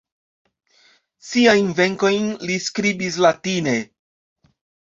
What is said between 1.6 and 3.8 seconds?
verkojn li skribis latine.